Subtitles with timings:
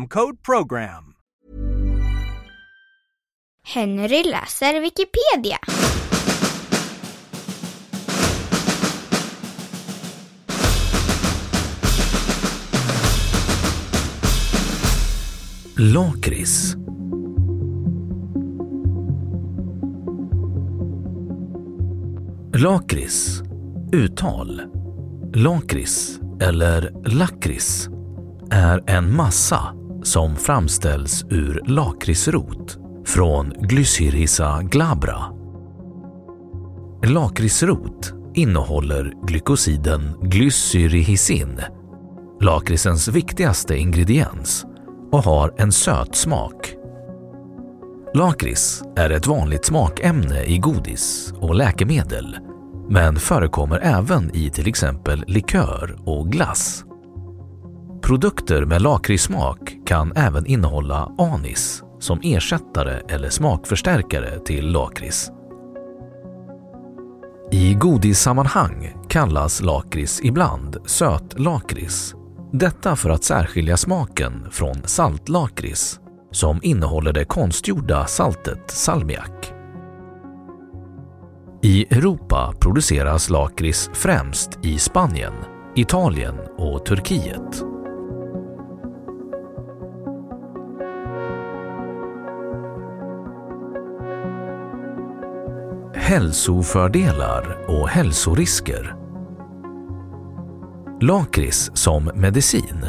[0.00, 1.14] code PROGRAM.
[3.64, 5.58] Henry läser Wikipedia.
[15.76, 16.76] Lakrits.
[22.54, 23.42] Lakrits.
[23.92, 24.62] Uttal.
[25.34, 27.88] Lakrits eller lakrits
[28.50, 35.18] är en massa som framställs ur lakritsrot från Glycyrrhiza glabra.
[37.04, 41.60] Lakritsrot innehåller glykosiden glycyrrhizin,
[42.40, 44.66] lakritsens viktigaste ingrediens
[45.12, 46.74] och har en söt smak.
[48.14, 52.36] Lakrits är ett vanligt smakämne i godis och läkemedel
[52.88, 56.84] men förekommer även i till exempel likör och glass.
[58.02, 65.30] Produkter med lakritssmak kan även innehålla anis som ersättare eller smakförstärkare till lakrits.
[67.50, 72.14] I godissammanhang kallas lakrits ibland sötlakrits.
[72.52, 79.52] Detta för att särskilja smaken från saltlakrits som innehåller det konstgjorda saltet salmiak.
[81.62, 85.34] I Europa produceras lakrits främst i Spanien,
[85.74, 87.71] Italien och Turkiet.
[96.12, 98.94] Hälsofördelar och hälsorisker.
[101.00, 102.86] Lakrits som medicin.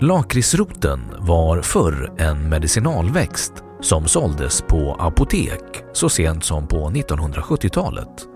[0.00, 8.26] Lakritsroten var förr en medicinalväxt som såldes på apotek så sent som på 1970-talet.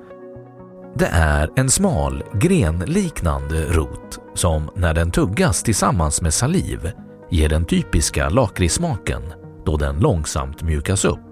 [0.94, 6.90] Det är en smal, grenliknande rot som när den tuggas tillsammans med saliv
[7.30, 9.22] ger den typiska lakritssmaken
[9.66, 11.31] då den långsamt mjukas upp.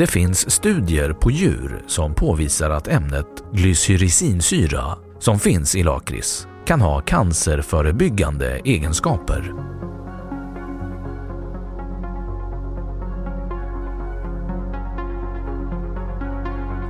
[0.00, 6.80] Det finns studier på djur som påvisar att ämnet glycyrrhizinsyra som finns i lakrits kan
[6.80, 9.54] ha cancerförebyggande egenskaper.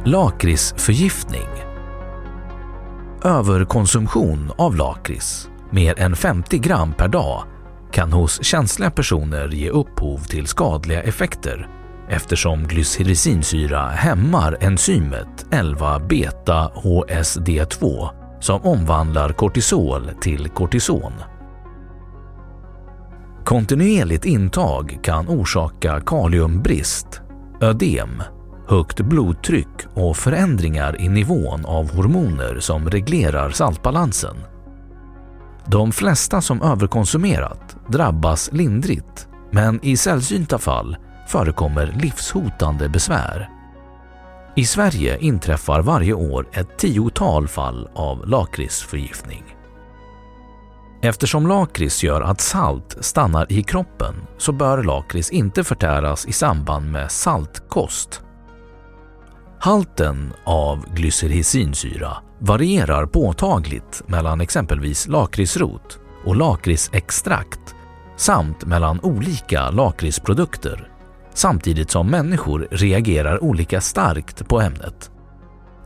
[0.04, 1.48] Lakritsförgiftning
[3.24, 7.44] Överkonsumtion av lakrits, mer än 50 gram per dag,
[7.92, 11.79] kan hos känsliga personer ge upphov till skadliga effekter
[12.10, 18.08] eftersom glycerisinsyra hämmar enzymet 11-beta-HSD2
[18.40, 21.12] som omvandlar kortisol till kortison.
[23.44, 27.20] Kontinuerligt intag kan orsaka kaliumbrist,
[27.60, 28.22] ödem,
[28.68, 34.36] högt blodtryck och förändringar i nivån av hormoner som reglerar saltbalansen.
[35.66, 40.96] De flesta som överkonsumerat drabbas lindrigt, men i sällsynta fall
[41.30, 43.50] förekommer livshotande besvär.
[44.56, 49.44] I Sverige inträffar varje år ett tiotal fall av lakritsförgiftning.
[51.02, 56.90] Eftersom lakrits gör att salt stannar i kroppen så bör lakrits inte förtäras i samband
[56.92, 58.22] med saltkost.
[59.58, 67.74] Halten av glycyrrhizinsyra varierar påtagligt mellan exempelvis lakritsrot och lakritsextrakt
[68.16, 70.89] samt mellan olika lakritsprodukter
[71.40, 75.10] samtidigt som människor reagerar olika starkt på ämnet.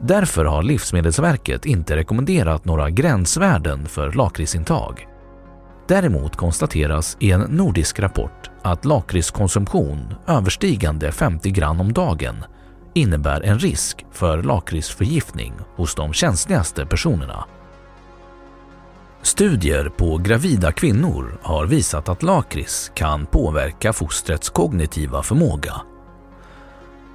[0.02, 5.08] Därför har Livsmedelsverket inte rekommenderat några gränsvärden för lakritsintag.
[5.88, 12.36] Däremot konstateras i en nordisk rapport att lakritskonsumtion överstigande 50 gram om dagen
[12.94, 17.44] innebär en risk för lakritsförgiftning hos de känsligaste personerna.
[19.34, 25.74] Studier på gravida kvinnor har visat att lakrits kan påverka fostrets kognitiva förmåga.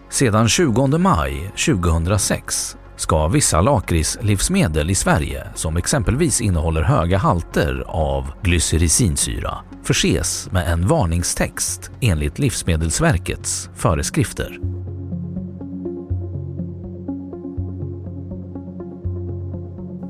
[0.09, 8.31] Sedan 20 maj 2006 ska vissa lakritslivsmedel i Sverige som exempelvis innehåller höga halter av
[8.41, 14.59] glycyrrhizinsyra förses med en varningstext enligt Livsmedelsverkets föreskrifter.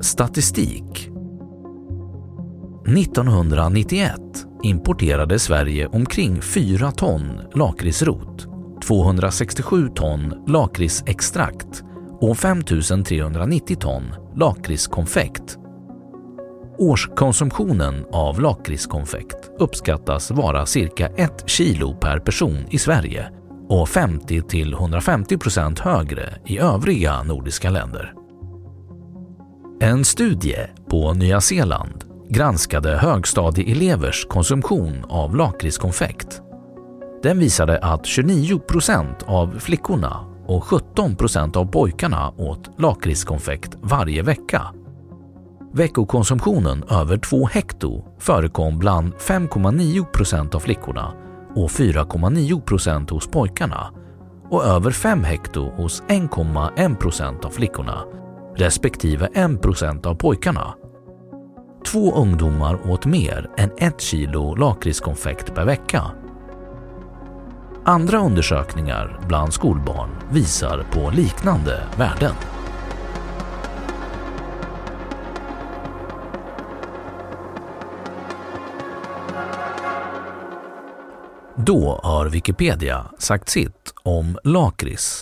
[0.01, 1.09] Statistik
[2.87, 4.19] 1991
[4.63, 8.47] importerade Sverige omkring 4 ton lakritsrot,
[8.87, 11.83] 267 ton lakritsextrakt
[12.21, 14.03] och 5 390 ton
[14.35, 15.57] lakritskonfekt.
[16.77, 23.31] Årskonsumtionen av lakritskonfekt uppskattas vara cirka 1 kilo per person i Sverige
[23.69, 28.13] och 50 150 procent högre i övriga nordiska länder.
[29.81, 30.57] En studie
[30.89, 36.41] på Nya Zeeland granskade högstadieelevers konsumtion av lakritskonfekt.
[37.23, 44.21] Den visade att 29 procent av flickorna och 17 procent av pojkarna åt lakritskonfekt varje
[44.21, 44.61] vecka.
[45.73, 51.13] Veckokonsumtionen över 2 hekto förekom bland 5,9 procent av flickorna
[51.55, 53.93] och 4,9 procent hos pojkarna
[54.49, 58.03] och över 5 hekto hos 1,1 procent av flickorna
[58.59, 60.73] respektive 1 procent av pojkarna.
[61.91, 66.03] Två ungdomar åt mer än ett kilo lakritskonfekt per vecka.
[67.85, 72.33] Andra undersökningar bland skolbarn visar på liknande värden.
[81.55, 85.21] Då har Wikipedia sagt sitt om lakrits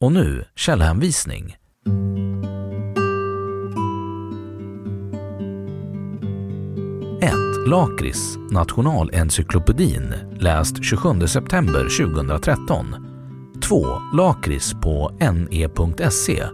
[0.00, 1.56] Och nu källhänvisning.
[7.66, 12.86] Lakrits, Nationalencyklopedin, läst 27 september 2013.
[13.62, 13.86] 2.
[14.14, 16.44] Lakrits på ne.se.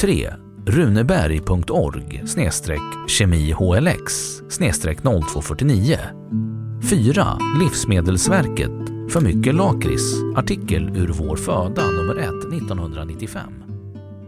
[0.00, 0.30] 3.
[0.66, 2.22] Runeberg.org
[3.08, 5.98] kemihlx 0249.
[6.90, 7.38] 4.
[7.60, 8.70] Livsmedelsverket
[9.10, 10.14] för mycket lakrits.
[10.36, 13.64] Artikel ur Vår föda nummer 1 1995.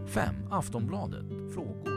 [0.07, 0.35] 5.
[0.51, 1.25] Aftonbladet.
[1.53, 1.96] Frågor